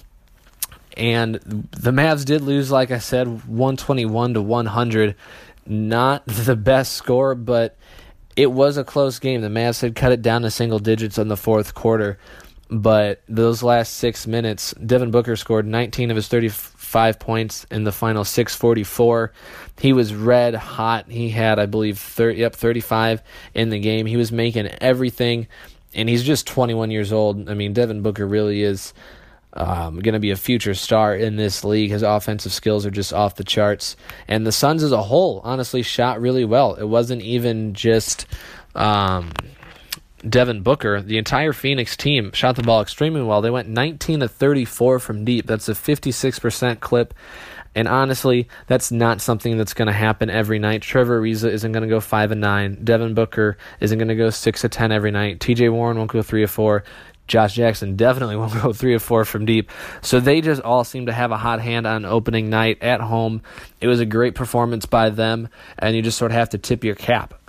And 0.96 1.34
the 1.34 1.92
Mavs 1.92 2.24
did 2.24 2.42
lose, 2.42 2.70
like 2.70 2.90
I 2.90 2.98
said, 2.98 3.26
121 3.46 4.34
to 4.34 4.42
100. 4.42 5.14
Not 5.66 6.26
the 6.26 6.56
best 6.56 6.94
score, 6.94 7.34
but 7.34 7.76
it 8.36 8.50
was 8.50 8.76
a 8.76 8.84
close 8.84 9.18
game. 9.18 9.40
The 9.40 9.48
Mavs 9.48 9.80
had 9.80 9.94
cut 9.94 10.12
it 10.12 10.22
down 10.22 10.42
to 10.42 10.50
single 10.50 10.78
digits 10.78 11.18
in 11.18 11.28
the 11.28 11.36
fourth 11.36 11.74
quarter. 11.74 12.18
But 12.70 13.22
those 13.28 13.62
last 13.62 13.96
six 13.96 14.26
minutes, 14.26 14.72
Devin 14.74 15.10
Booker 15.10 15.34
scored 15.34 15.66
19 15.66 16.10
of 16.10 16.16
his 16.16 16.28
35 16.90 17.20
points 17.20 17.66
in 17.70 17.84
the 17.84 17.92
final 17.92 18.24
644. 18.24 19.32
He 19.80 19.92
was 19.92 20.12
red 20.12 20.54
hot. 20.54 21.08
He 21.08 21.30
had, 21.30 21.60
I 21.60 21.66
believe, 21.66 21.98
30, 21.98 22.38
yep, 22.38 22.56
35 22.56 23.22
in 23.54 23.70
the 23.70 23.78
game. 23.78 24.06
He 24.06 24.16
was 24.16 24.32
making 24.32 24.66
everything, 24.66 25.46
and 25.94 26.08
he's 26.08 26.24
just 26.24 26.48
21 26.48 26.90
years 26.90 27.12
old. 27.12 27.48
I 27.48 27.54
mean, 27.54 27.74
Devin 27.74 28.02
Booker 28.02 28.26
really 28.26 28.64
is 28.64 28.92
um, 29.52 30.00
going 30.00 30.14
to 30.14 30.20
be 30.20 30.32
a 30.32 30.36
future 30.36 30.74
star 30.74 31.14
in 31.14 31.36
this 31.36 31.62
league. 31.62 31.90
His 31.90 32.02
offensive 32.02 32.52
skills 32.52 32.84
are 32.84 32.90
just 32.90 33.12
off 33.12 33.36
the 33.36 33.44
charts. 33.44 33.94
And 34.26 34.44
the 34.44 34.52
Suns 34.52 34.82
as 34.82 34.90
a 34.90 35.02
whole, 35.02 35.40
honestly, 35.44 35.82
shot 35.82 36.20
really 36.20 36.44
well. 36.44 36.74
It 36.74 36.88
wasn't 36.88 37.22
even 37.22 37.72
just 37.72 38.26
um, 38.74 39.30
Devin 40.28 40.62
Booker. 40.62 41.00
The 41.00 41.18
entire 41.18 41.52
Phoenix 41.52 41.96
team 41.96 42.32
shot 42.32 42.56
the 42.56 42.62
ball 42.62 42.82
extremely 42.82 43.22
well. 43.22 43.40
They 43.40 43.50
went 43.50 43.68
19 43.68 44.20
to 44.20 44.28
34 44.28 44.98
from 44.98 45.24
deep. 45.24 45.46
That's 45.46 45.68
a 45.68 45.72
56% 45.72 46.80
clip. 46.80 47.14
And 47.74 47.86
honestly, 47.86 48.48
that's 48.66 48.90
not 48.90 49.20
something 49.20 49.56
that's 49.56 49.74
going 49.74 49.86
to 49.86 49.92
happen 49.92 50.28
every 50.28 50.58
night. 50.58 50.82
Trevor 50.82 51.20
Ariza 51.20 51.50
isn't 51.50 51.70
going 51.70 51.84
to 51.84 51.88
go 51.88 52.00
five 52.00 52.32
and 52.32 52.40
nine. 52.40 52.78
Devin 52.82 53.14
Booker 53.14 53.56
isn't 53.78 53.96
going 53.96 54.08
to 54.08 54.16
go 54.16 54.30
six 54.30 54.62
to 54.62 54.68
ten 54.68 54.90
every 54.90 55.12
night. 55.12 55.38
T.J. 55.38 55.68
Warren 55.68 55.96
won't 55.96 56.10
go 56.10 56.22
three 56.22 56.42
or 56.42 56.48
four. 56.48 56.82
Josh 57.28 57.54
Jackson 57.54 57.94
definitely 57.94 58.34
won't 58.36 58.60
go 58.60 58.72
three 58.72 58.94
or 58.94 58.98
four 58.98 59.24
from 59.24 59.46
deep. 59.46 59.70
So 60.02 60.18
they 60.18 60.40
just 60.40 60.60
all 60.62 60.82
seem 60.82 61.06
to 61.06 61.12
have 61.12 61.30
a 61.30 61.36
hot 61.36 61.60
hand 61.60 61.86
on 61.86 62.04
opening 62.04 62.50
night 62.50 62.82
at 62.82 63.00
home. 63.00 63.42
It 63.80 63.86
was 63.86 64.00
a 64.00 64.06
great 64.06 64.34
performance 64.34 64.84
by 64.84 65.10
them, 65.10 65.48
and 65.78 65.94
you 65.94 66.02
just 66.02 66.18
sort 66.18 66.32
of 66.32 66.36
have 66.36 66.50
to 66.50 66.58
tip 66.58 66.82
your 66.82 66.96
cap. 66.96 67.39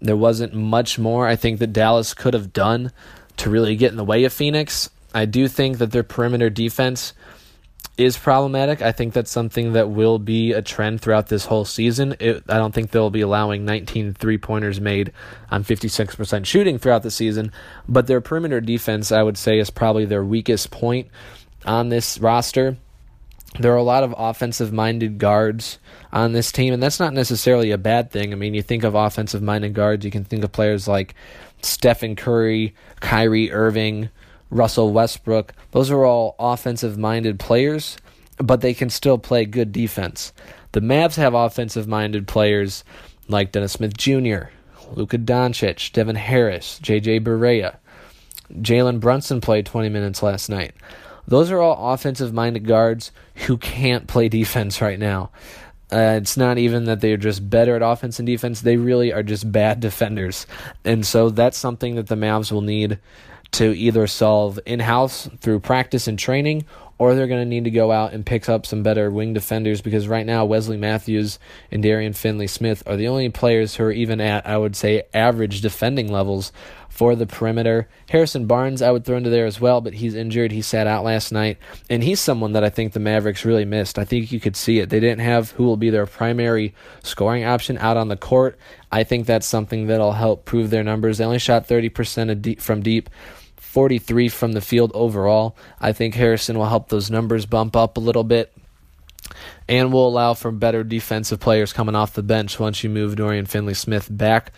There 0.00 0.16
wasn't 0.16 0.54
much 0.54 0.98
more 0.98 1.26
I 1.26 1.36
think 1.36 1.58
that 1.58 1.72
Dallas 1.72 2.14
could 2.14 2.34
have 2.34 2.52
done 2.52 2.92
to 3.38 3.50
really 3.50 3.76
get 3.76 3.90
in 3.90 3.96
the 3.96 4.04
way 4.04 4.24
of 4.24 4.32
Phoenix. 4.32 4.90
I 5.14 5.24
do 5.24 5.48
think 5.48 5.78
that 5.78 5.92
their 5.92 6.02
perimeter 6.02 6.50
defense 6.50 7.12
is 8.00 8.16
problematic. 8.16 8.80
I 8.80 8.92
think 8.92 9.12
that's 9.12 9.30
something 9.30 9.74
that 9.74 9.90
will 9.90 10.18
be 10.18 10.52
a 10.52 10.62
trend 10.62 11.00
throughout 11.00 11.28
this 11.28 11.44
whole 11.44 11.64
season. 11.64 12.16
It, 12.18 12.44
I 12.48 12.56
don't 12.56 12.74
think 12.74 12.90
they'll 12.90 13.10
be 13.10 13.20
allowing 13.20 13.64
19 13.64 14.14
three 14.14 14.38
pointers 14.38 14.80
made 14.80 15.12
on 15.50 15.64
56% 15.64 16.46
shooting 16.46 16.78
throughout 16.78 17.02
the 17.02 17.10
season, 17.10 17.52
but 17.88 18.06
their 18.06 18.20
perimeter 18.20 18.60
defense, 18.60 19.12
I 19.12 19.22
would 19.22 19.36
say, 19.36 19.58
is 19.58 19.70
probably 19.70 20.06
their 20.06 20.24
weakest 20.24 20.70
point 20.70 21.08
on 21.66 21.90
this 21.90 22.18
roster. 22.18 22.76
There 23.58 23.72
are 23.72 23.76
a 23.76 23.82
lot 23.82 24.04
of 24.04 24.14
offensive 24.16 24.72
minded 24.72 25.18
guards 25.18 25.78
on 26.12 26.32
this 26.32 26.52
team, 26.52 26.72
and 26.72 26.82
that's 26.82 27.00
not 27.00 27.12
necessarily 27.12 27.72
a 27.72 27.78
bad 27.78 28.10
thing. 28.10 28.32
I 28.32 28.36
mean, 28.36 28.54
you 28.54 28.62
think 28.62 28.84
of 28.84 28.94
offensive 28.94 29.42
minded 29.42 29.74
guards, 29.74 30.04
you 30.04 30.10
can 30.10 30.24
think 30.24 30.44
of 30.44 30.52
players 30.52 30.86
like 30.86 31.14
Stephen 31.60 32.14
Curry, 32.16 32.74
Kyrie 33.00 33.50
Irving, 33.50 34.08
Russell 34.50 34.92
Westbrook. 34.92 35.52
Those 35.72 35.90
are 35.90 36.04
all 36.04 36.36
offensive 36.38 36.96
minded 36.96 37.38
players, 37.38 37.96
but 38.38 38.60
they 38.60 38.72
can 38.72 38.88
still 38.88 39.18
play 39.18 39.44
good 39.44 39.72
defense. 39.72 40.32
The 40.72 40.80
Mavs 40.80 41.16
have 41.16 41.34
offensive 41.34 41.88
minded 41.88 42.28
players 42.28 42.84
like 43.28 43.52
Dennis 43.52 43.72
Smith 43.72 43.96
Jr., 43.96 44.50
Luka 44.92 45.18
Doncic, 45.18 45.92
Devin 45.92 46.16
Harris, 46.16 46.80
JJ 46.82 47.20
Barea. 47.20 47.76
Jalen 48.54 49.00
Brunson 49.00 49.40
played 49.40 49.66
20 49.66 49.88
minutes 49.88 50.22
last 50.22 50.48
night. 50.48 50.74
Those 51.26 51.50
are 51.50 51.60
all 51.60 51.92
offensive 51.92 52.32
minded 52.32 52.66
guards 52.66 53.12
who 53.46 53.56
can't 53.56 54.06
play 54.06 54.28
defense 54.28 54.80
right 54.80 54.98
now. 54.98 55.30
Uh, 55.92 56.18
it's 56.20 56.36
not 56.36 56.56
even 56.56 56.84
that 56.84 57.00
they're 57.00 57.16
just 57.16 57.50
better 57.50 57.74
at 57.74 57.82
offense 57.82 58.18
and 58.18 58.26
defense, 58.26 58.60
they 58.60 58.76
really 58.76 59.12
are 59.12 59.24
just 59.24 59.50
bad 59.50 59.80
defenders. 59.80 60.46
And 60.84 61.04
so 61.04 61.30
that's 61.30 61.58
something 61.58 61.96
that 61.96 62.06
the 62.06 62.14
Mavs 62.14 62.52
will 62.52 62.60
need 62.60 62.98
to 63.52 63.76
either 63.76 64.06
solve 64.06 64.60
in 64.64 64.78
house 64.78 65.28
through 65.40 65.60
practice 65.60 66.06
and 66.06 66.18
training 66.18 66.64
or 67.00 67.14
they're 67.14 67.26
going 67.26 67.40
to 67.40 67.48
need 67.48 67.64
to 67.64 67.70
go 67.70 67.90
out 67.90 68.12
and 68.12 68.26
pick 68.26 68.46
up 68.46 68.66
some 68.66 68.82
better 68.82 69.10
wing 69.10 69.32
defenders 69.32 69.80
because 69.80 70.06
right 70.06 70.26
now 70.26 70.44
Wesley 70.44 70.76
Matthews 70.76 71.38
and 71.70 71.82
Dorian 71.82 72.12
Finney-Smith 72.12 72.82
are 72.86 72.96
the 72.96 73.08
only 73.08 73.30
players 73.30 73.74
who 73.74 73.84
are 73.84 73.90
even 73.90 74.20
at, 74.20 74.46
I 74.46 74.58
would 74.58 74.76
say, 74.76 75.04
average 75.14 75.62
defending 75.62 76.12
levels 76.12 76.52
for 76.90 77.16
the 77.16 77.26
perimeter. 77.26 77.88
Harrison 78.10 78.46
Barnes, 78.46 78.82
I 78.82 78.90
would 78.90 79.06
throw 79.06 79.16
into 79.16 79.30
there 79.30 79.46
as 79.46 79.58
well, 79.58 79.80
but 79.80 79.94
he's 79.94 80.14
injured. 80.14 80.52
He 80.52 80.60
sat 80.60 80.86
out 80.86 81.02
last 81.02 81.32
night, 81.32 81.56
and 81.88 82.04
he's 82.04 82.20
someone 82.20 82.52
that 82.52 82.64
I 82.64 82.68
think 82.68 82.92
the 82.92 83.00
Mavericks 83.00 83.46
really 83.46 83.64
missed. 83.64 83.98
I 83.98 84.04
think 84.04 84.30
you 84.30 84.38
could 84.38 84.54
see 84.54 84.80
it. 84.80 84.90
They 84.90 85.00
didn't 85.00 85.24
have 85.24 85.52
who 85.52 85.64
will 85.64 85.78
be 85.78 85.88
their 85.88 86.04
primary 86.04 86.74
scoring 87.02 87.44
option 87.44 87.78
out 87.78 87.96
on 87.96 88.08
the 88.08 88.16
court. 88.18 88.58
I 88.92 89.04
think 89.04 89.24
that's 89.24 89.46
something 89.46 89.86
that'll 89.86 90.12
help 90.12 90.44
prove 90.44 90.68
their 90.68 90.84
numbers. 90.84 91.16
They 91.16 91.24
only 91.24 91.38
shot 91.38 91.66
30% 91.66 92.42
deep, 92.42 92.60
from 92.60 92.82
deep. 92.82 93.08
43 93.70 94.28
from 94.28 94.50
the 94.50 94.60
field 94.60 94.90
overall. 94.94 95.56
I 95.80 95.92
think 95.92 96.16
Harrison 96.16 96.58
will 96.58 96.66
help 96.66 96.88
those 96.88 97.08
numbers 97.08 97.46
bump 97.46 97.76
up 97.76 97.96
a 97.96 98.00
little 98.00 98.24
bit 98.24 98.52
and 99.68 99.92
will 99.92 100.08
allow 100.08 100.34
for 100.34 100.50
better 100.50 100.82
defensive 100.82 101.38
players 101.38 101.72
coming 101.72 101.94
off 101.94 102.14
the 102.14 102.22
bench 102.24 102.58
once 102.58 102.82
you 102.82 102.90
move 102.90 103.14
Dorian 103.14 103.46
Finney-Smith 103.46 104.08
back 104.10 104.52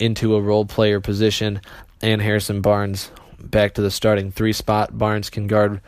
into 0.00 0.34
a 0.34 0.40
role 0.40 0.64
player 0.64 1.00
position 1.00 1.60
and 2.02 2.20
Harrison 2.20 2.60
Barnes 2.60 3.12
back 3.38 3.74
to 3.74 3.82
the 3.82 3.90
starting 3.90 4.32
three 4.32 4.52
spot. 4.52 4.98
Barnes 4.98 5.30
can 5.30 5.46
guard 5.46 5.80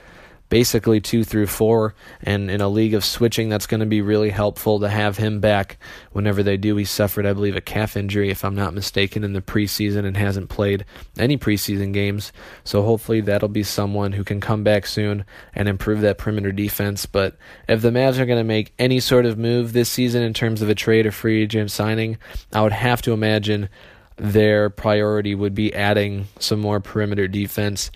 basically 0.49 1.01
two 1.01 1.25
through 1.25 1.47
four. 1.47 1.95
And 2.23 2.51
in 2.51 2.61
a 2.61 2.69
league 2.69 2.95
of 2.95 3.05
switching, 3.05 3.49
that's 3.49 3.67
going 3.67 3.81
to 3.81 3.87
be 3.87 4.01
really 4.01 4.31
helpful 4.31 4.81
to 4.81 4.89
have 4.89 5.17
him 5.17 5.41
back 5.41 5.79
whenever 6.13 6.43
they 6.43 6.57
do. 6.57 6.77
He 6.77 6.85
suffered, 6.85 7.27
I 7.27 7.33
believe, 7.33 7.57
a 7.57 7.61
calf 7.61 7.97
injury, 7.97 8.31
if 8.31 8.45
I'm 8.45 8.55
not 8.55 8.75
mistaken, 8.75 9.25
in 9.25 9.33
the 9.33 9.43
preseason 9.43 10.05
and 10.05 10.17
hasn't 10.17 10.49
played 10.49 10.85
any 11.19 11.37
preseason 11.37 11.93
games. 11.93 12.33
So 12.65 12.83
hopefully 12.83 13.21
that'll 13.21 13.49
be 13.49 13.63
someone 13.63 14.13
who 14.13 14.25
can 14.25 14.41
come 14.41 14.65
back 14.65 14.87
soon 14.87 15.25
and 15.55 15.69
improve 15.69 16.01
that 16.01 16.19
perimeter 16.19 16.53
defense. 16.53 17.07
But 17.07 17.37
if 17.69 17.83
the 17.83 17.91
Mavs 17.91 18.19
are 18.19 18.27
going 18.27 18.39
to 18.39 18.45
make 18.45 18.73
any 18.79 19.01
sort 19.01 19.27
of 19.27 19.39
move 19.39 19.73
this 19.73 19.89
season 19.89 20.23
in 20.23 20.35
terms 20.35 20.63
of 20.63 20.69
a 20.69 20.75
trade 20.75 21.07
or 21.07 21.13
free 21.13 21.43
agent 21.43 21.71
signing, 21.71 22.19
I 22.53 22.63
would 22.63 22.73
have 22.73 23.03
to 23.03 23.13
imagine 23.13 23.69
their 24.17 24.69
priority 24.69 25.35
would 25.35 25.55
be 25.55 25.73
adding 25.73 26.27
some 26.41 26.59
more 26.59 26.81
perimeter 26.81 27.29
defense 27.29 27.91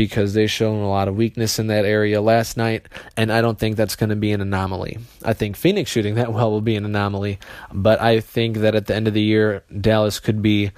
because 0.00 0.32
they've 0.32 0.50
shown 0.50 0.82
a 0.82 0.88
lot 0.88 1.08
of 1.08 1.14
weakness 1.14 1.58
in 1.58 1.66
that 1.66 1.84
area 1.84 2.22
last 2.22 2.56
night, 2.56 2.86
and 3.18 3.30
I 3.30 3.42
don't 3.42 3.58
think 3.58 3.76
that's 3.76 3.96
going 3.96 4.08
to 4.08 4.16
be 4.16 4.32
an 4.32 4.40
anomaly. 4.40 4.96
I 5.22 5.34
think 5.34 5.56
Phoenix 5.56 5.90
shooting 5.90 6.14
that 6.14 6.32
well 6.32 6.50
will 6.50 6.62
be 6.62 6.74
an 6.74 6.86
anomaly, 6.86 7.38
but 7.70 8.00
I 8.00 8.20
think 8.20 8.56
that 8.56 8.74
at 8.74 8.86
the 8.86 8.94
end 8.94 9.08
of 9.08 9.12
the 9.12 9.20
year, 9.20 9.62
Dallas 9.78 10.18
could 10.18 10.40
be 10.40 10.70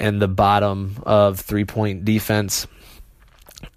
in 0.00 0.18
the 0.18 0.26
bottom 0.26 1.00
of 1.04 1.38
three 1.38 1.64
point 1.64 2.04
defense, 2.04 2.66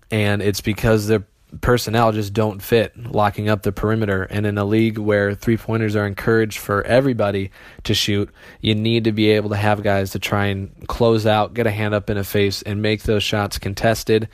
and 0.09 0.41
it's 0.41 0.61
because 0.61 1.05
they're 1.05 1.27
personnel 1.61 2.11
just 2.11 2.33
don't 2.33 2.61
fit 2.61 2.97
locking 2.97 3.49
up 3.49 3.63
the 3.63 3.71
perimeter. 3.71 4.23
And 4.23 4.45
in 4.45 4.57
a 4.57 4.65
league 4.65 4.97
where 4.97 5.35
three 5.35 5.57
pointers 5.57 5.95
are 5.95 6.05
encouraged 6.05 6.57
for 6.57 6.83
everybody 6.83 7.51
to 7.83 7.93
shoot, 7.93 8.29
you 8.61 8.75
need 8.75 9.05
to 9.05 9.11
be 9.11 9.31
able 9.31 9.49
to 9.49 9.55
have 9.55 9.83
guys 9.83 10.11
to 10.11 10.19
try 10.19 10.47
and 10.47 10.87
close 10.87 11.25
out, 11.25 11.53
get 11.53 11.67
a 11.67 11.71
hand 11.71 11.93
up 11.93 12.09
in 12.09 12.17
a 12.17 12.23
face, 12.23 12.61
and 12.61 12.81
make 12.81 13.03
those 13.03 13.23
shots 13.23 13.57
contested. 13.57 14.29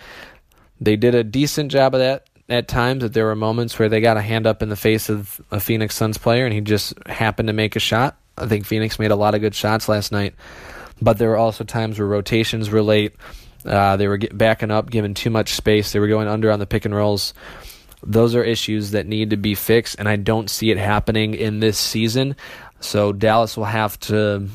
They 0.82 0.96
did 0.96 1.16
a 1.16 1.24
decent 1.24 1.72
job 1.72 1.94
of 1.94 2.00
that 2.00 2.28
at 2.50 2.68
times 2.68 3.02
that 3.02 3.14
there 3.14 3.26
were 3.26 3.36
moments 3.36 3.78
where 3.78 3.90
they 3.90 4.02
got 4.02 4.18
a 4.18 4.22
hand 4.22 4.48
up 4.48 4.64
in 4.64 4.70
the 4.70 4.76
face 4.76 5.10
of 5.10 5.40
a 5.52 5.60
Phoenix 5.60 5.96
Suns 5.96 6.18
player 6.18 6.46
and 6.46 6.54
he 6.54 6.62
just 6.62 6.94
happened 7.08 7.48
to 7.48 7.54
make 7.54 7.76
a 7.76 7.80
shot. 7.80 8.18
I 8.38 8.48
think 8.48 8.66
Phoenix 8.66 8.98
made 8.98 9.12
a 9.12 9.16
lot 9.16 9.36
of 9.36 9.42
good 9.42 9.54
shots 9.54 9.88
last 9.88 10.12
night, 10.12 10.34
but 11.02 11.18
there 11.18 11.30
were 11.30 11.38
also 11.38 11.64
times 11.64 12.00
where 12.00 12.08
rotations 12.08 12.70
were 12.70 12.82
late 12.82 13.16
uh, 13.66 13.98
they 13.98 14.08
were 14.08 14.18
get, 14.18 14.38
backing 14.38 14.72
up, 14.72 14.90
giving 14.90 15.14
too 15.14 15.30
much 15.30 15.54
space. 15.54 15.92
They 15.92 16.00
were 16.00 16.08
going 16.08 16.28
under 16.28 16.52
on 16.52 16.60
the 16.60 16.68
pick 16.68 16.86
and 16.86 16.96
rolls. 16.96 17.34
Those 18.04 18.36
are 18.36 18.44
issues 18.44 18.92
that 18.92 19.06
need 19.06 19.32
to 19.32 19.38
be 19.38 19.56
fixed, 19.56 19.98
and 20.00 20.08
I 20.08 20.16
don't 20.16 20.50
see 20.50 20.72
it 20.72 20.78
happening 20.78 21.34
in 21.34 21.60
this 21.60 21.78
season. 21.78 22.36
So 22.80 23.12
Dallas 23.12 23.58
will 23.58 23.66
have 23.66 24.00
to 24.02 24.48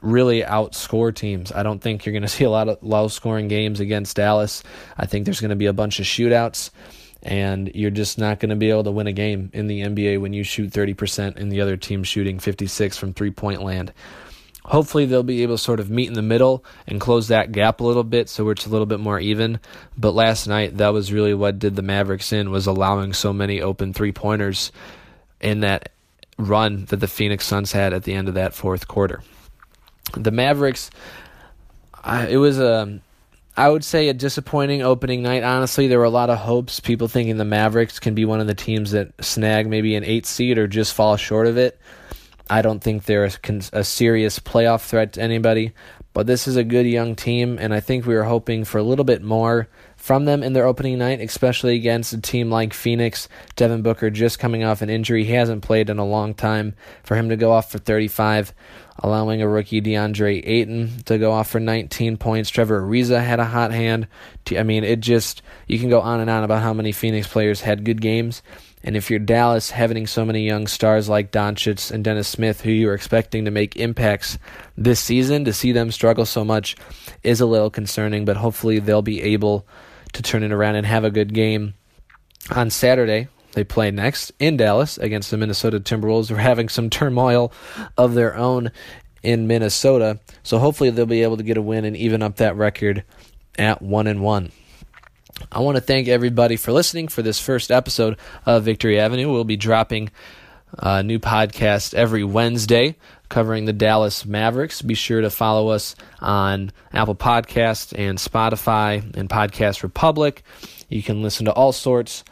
really 0.00 0.42
outscore 0.42 1.14
teams. 1.14 1.50
I 1.52 1.62
don't 1.62 1.80
think 1.80 2.04
you're 2.04 2.12
going 2.12 2.22
to 2.22 2.28
see 2.28 2.44
a 2.44 2.50
lot 2.50 2.68
of 2.68 2.82
low 2.82 3.08
scoring 3.08 3.48
games 3.48 3.80
against 3.80 4.16
Dallas. 4.16 4.62
I 4.96 5.06
think 5.06 5.24
there's 5.24 5.40
going 5.40 5.50
to 5.50 5.56
be 5.56 5.66
a 5.66 5.72
bunch 5.72 5.98
of 5.98 6.06
shootouts, 6.06 6.70
and 7.22 7.70
you're 7.74 7.90
just 7.90 8.18
not 8.18 8.40
going 8.40 8.50
to 8.50 8.56
be 8.56 8.70
able 8.70 8.84
to 8.84 8.92
win 8.92 9.06
a 9.06 9.12
game 9.12 9.50
in 9.52 9.66
the 9.66 9.80
NBA 9.80 10.20
when 10.20 10.32
you 10.32 10.44
shoot 10.44 10.70
30% 10.70 11.36
and 11.36 11.50
the 11.50 11.60
other 11.60 11.76
team 11.76 12.04
shooting 12.04 12.38
56 12.38 12.96
from 12.96 13.14
three 13.14 13.30
point 13.30 13.62
land. 13.62 13.92
Hopefully, 14.64 15.06
they'll 15.06 15.22
be 15.24 15.42
able 15.42 15.56
to 15.56 15.62
sort 15.62 15.80
of 15.80 15.90
meet 15.90 16.06
in 16.08 16.14
the 16.14 16.22
middle 16.22 16.64
and 16.86 17.00
close 17.00 17.28
that 17.28 17.50
gap 17.50 17.80
a 17.80 17.84
little 17.84 18.04
bit 18.04 18.28
so 18.28 18.48
it's 18.50 18.64
a 18.64 18.68
little 18.68 18.86
bit 18.86 19.00
more 19.00 19.18
even. 19.18 19.58
But 19.96 20.12
last 20.12 20.46
night, 20.46 20.76
that 20.76 20.92
was 20.92 21.12
really 21.12 21.34
what 21.34 21.58
did 21.58 21.74
the 21.74 21.82
Mavericks 21.82 22.32
in, 22.32 22.50
was 22.50 22.66
allowing 22.66 23.12
so 23.12 23.32
many 23.32 23.60
open 23.60 23.92
three 23.92 24.12
pointers 24.12 24.70
in 25.40 25.60
that 25.60 25.90
run 26.38 26.84
that 26.86 26.96
the 26.96 27.08
Phoenix 27.08 27.46
Suns 27.46 27.72
had 27.72 27.92
at 27.92 28.04
the 28.04 28.14
end 28.14 28.28
of 28.28 28.34
that 28.34 28.54
fourth 28.54 28.86
quarter. 28.86 29.22
The 30.16 30.30
Mavericks, 30.30 30.90
it 32.06 32.38
was 32.38 32.58
a. 32.58 33.00
I 33.54 33.68
would 33.68 33.84
say 33.84 34.08
a 34.08 34.14
disappointing 34.14 34.80
opening 34.80 35.22
night. 35.22 35.42
Honestly, 35.42 35.86
there 35.86 35.98
were 35.98 36.06
a 36.06 36.10
lot 36.10 36.30
of 36.30 36.38
hopes. 36.38 36.80
People 36.80 37.06
thinking 37.06 37.36
the 37.36 37.44
Mavericks 37.44 37.98
can 37.98 38.14
be 38.14 38.24
one 38.24 38.40
of 38.40 38.46
the 38.46 38.54
teams 38.54 38.92
that 38.92 39.12
snag 39.22 39.68
maybe 39.68 39.94
an 39.94 40.04
eight 40.04 40.24
seed 40.24 40.56
or 40.56 40.66
just 40.66 40.94
fall 40.94 41.16
short 41.16 41.46
of 41.46 41.58
it. 41.58 41.78
I 42.50 42.62
don't 42.62 42.80
think 42.80 43.04
they're 43.04 43.24
a, 43.24 43.32
a, 43.72 43.84
serious 43.84 44.38
playoff 44.38 44.86
threat 44.86 45.14
to 45.14 45.22
anybody, 45.22 45.72
but 46.12 46.26
this 46.26 46.46
is 46.46 46.56
a 46.56 46.64
good 46.64 46.86
young 46.86 47.14
team, 47.14 47.58
and 47.58 47.72
I 47.72 47.80
think 47.80 48.04
we 48.04 48.14
were 48.14 48.24
hoping 48.24 48.64
for 48.64 48.78
a 48.78 48.82
little 48.82 49.04
bit 49.04 49.22
more 49.22 49.68
from 49.96 50.24
them 50.24 50.42
in 50.42 50.52
their 50.52 50.66
opening 50.66 50.98
night, 50.98 51.20
especially 51.20 51.76
against 51.76 52.12
a 52.12 52.20
team 52.20 52.50
like 52.50 52.74
Phoenix. 52.74 53.28
Devin 53.54 53.82
Booker 53.82 54.10
just 54.10 54.40
coming 54.40 54.64
off 54.64 54.82
an 54.82 54.90
injury. 54.90 55.24
He 55.24 55.32
hasn't 55.32 55.62
played 55.62 55.88
in 55.88 55.98
a 55.98 56.04
long 56.04 56.34
time. 56.34 56.74
For 57.04 57.16
him 57.16 57.28
to 57.28 57.36
go 57.36 57.52
off 57.52 57.70
for 57.70 57.78
35, 57.78 58.52
allowing 58.98 59.40
a 59.40 59.48
rookie 59.48 59.80
DeAndre 59.80 60.42
Ayton 60.44 61.02
to 61.04 61.18
go 61.18 61.30
off 61.30 61.48
for 61.48 61.60
19 61.60 62.16
points. 62.16 62.50
Trevor 62.50 62.82
Ariza 62.82 63.24
had 63.24 63.38
a 63.38 63.44
hot 63.44 63.70
hand. 63.70 64.08
I 64.50 64.64
mean, 64.64 64.82
it 64.82 65.00
just, 65.00 65.40
you 65.68 65.78
can 65.78 65.88
go 65.88 66.00
on 66.00 66.20
and 66.20 66.28
on 66.28 66.42
about 66.42 66.62
how 66.62 66.74
many 66.74 66.90
Phoenix 66.90 67.28
players 67.28 67.60
had 67.60 67.84
good 67.84 68.00
games. 68.00 68.42
And 68.84 68.96
if 68.96 69.10
you're 69.10 69.20
Dallas 69.20 69.70
having 69.70 70.06
so 70.06 70.24
many 70.24 70.44
young 70.44 70.66
stars 70.66 71.08
like 71.08 71.30
Doncic 71.30 71.90
and 71.90 72.02
Dennis 72.02 72.28
Smith, 72.28 72.62
who 72.62 72.70
you 72.70 72.88
are 72.90 72.94
expecting 72.94 73.44
to 73.44 73.50
make 73.50 73.76
impacts 73.76 74.38
this 74.76 75.00
season, 75.00 75.44
to 75.44 75.52
see 75.52 75.72
them 75.72 75.92
struggle 75.92 76.26
so 76.26 76.44
much 76.44 76.76
is 77.22 77.40
a 77.40 77.46
little 77.46 77.70
concerning. 77.70 78.24
But 78.24 78.36
hopefully 78.36 78.78
they'll 78.78 79.02
be 79.02 79.22
able 79.22 79.66
to 80.12 80.22
turn 80.22 80.42
it 80.42 80.52
around 80.52 80.76
and 80.76 80.86
have 80.86 81.04
a 81.04 81.10
good 81.10 81.32
game 81.32 81.74
on 82.50 82.70
Saturday. 82.70 83.28
They 83.52 83.64
play 83.64 83.90
next 83.90 84.32
in 84.38 84.56
Dallas 84.56 84.98
against 84.98 85.30
the 85.30 85.36
Minnesota 85.36 85.78
Timberwolves. 85.78 86.28
They're 86.28 86.38
having 86.38 86.68
some 86.68 86.90
turmoil 86.90 87.52
of 87.96 88.14
their 88.14 88.34
own 88.34 88.72
in 89.22 89.46
Minnesota, 89.46 90.18
so 90.42 90.58
hopefully 90.58 90.90
they'll 90.90 91.06
be 91.06 91.22
able 91.22 91.36
to 91.36 91.44
get 91.44 91.56
a 91.56 91.62
win 91.62 91.84
and 91.84 91.96
even 91.96 92.22
up 92.22 92.36
that 92.36 92.56
record 92.56 93.04
at 93.58 93.80
one 93.80 94.06
and 94.06 94.22
one. 94.22 94.50
I 95.50 95.60
want 95.60 95.76
to 95.76 95.80
thank 95.80 96.08
everybody 96.08 96.56
for 96.56 96.72
listening 96.72 97.08
for 97.08 97.22
this 97.22 97.40
first 97.40 97.70
episode 97.70 98.18
of 98.46 98.64
Victory 98.64 99.00
Avenue. 99.00 99.32
We'll 99.32 99.44
be 99.44 99.56
dropping 99.56 100.10
a 100.78 101.02
new 101.02 101.18
podcast 101.18 101.94
every 101.94 102.24
Wednesday 102.24 102.96
covering 103.28 103.64
the 103.64 103.72
Dallas 103.72 104.24
Mavericks. 104.24 104.82
Be 104.82 104.94
sure 104.94 105.20
to 105.22 105.30
follow 105.30 105.68
us 105.68 105.96
on 106.20 106.70
Apple 106.92 107.14
Podcast 107.14 107.98
and 107.98 108.18
Spotify 108.18 109.16
and 109.16 109.28
Podcast 109.28 109.82
Republic. 109.82 110.42
You 110.88 111.02
can 111.02 111.22
listen 111.22 111.46
to 111.46 111.52
all 111.52 111.72
sorts 111.72 112.24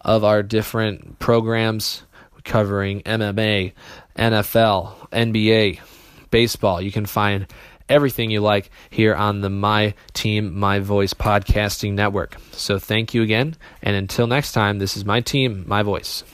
of 0.00 0.24
our 0.24 0.42
different 0.42 1.18
programs 1.18 2.02
covering 2.44 3.02
MMA, 3.02 3.72
NFL, 4.16 5.10
NBA, 5.10 5.80
baseball. 6.30 6.80
You 6.80 6.92
can 6.92 7.06
find 7.06 7.46
everything 7.88 8.30
you 8.30 8.40
like 8.40 8.70
here 8.90 9.14
on 9.14 9.40
the 9.40 9.50
My 9.50 9.94
Team, 10.12 10.58
My 10.58 10.78
Voice 10.78 11.14
podcasting 11.14 11.94
network. 11.94 12.36
So 12.52 12.78
thank 12.78 13.14
you 13.14 13.22
again. 13.22 13.56
And 13.82 13.96
until 13.96 14.26
next 14.26 14.52
time, 14.52 14.78
this 14.78 14.96
is 14.96 15.04
My 15.04 15.20
Team, 15.20 15.64
My 15.66 15.82
Voice. 15.82 16.24